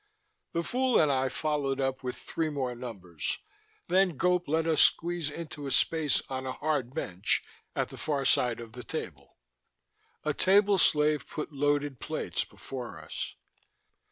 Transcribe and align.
The 0.53 0.63
Fool 0.63 0.99
and 0.99 1.11
I 1.11 1.29
followed 1.29 1.79
up 1.79 2.01
with 2.01 2.17
three 2.17 2.49
more 2.49 2.73
numbers, 2.73 3.37
then 3.87 4.17
Gope 4.17 4.47
let 4.47 4.65
us 4.65 4.81
squeeze 4.81 5.29
into 5.29 5.67
a 5.67 5.71
space 5.71 6.23
on 6.27 6.47
a 6.47 6.53
hard 6.53 6.95
bench 6.95 7.43
at 7.75 7.89
the 7.89 7.97
far 7.97 8.25
side 8.25 8.59
of 8.59 8.73
the 8.73 8.83
table. 8.83 9.37
A 10.23 10.33
table 10.33 10.79
slave 10.79 11.27
put 11.27 11.53
loaded 11.53 11.99
plates 11.99 12.43
before 12.43 12.99
us. 12.99 13.35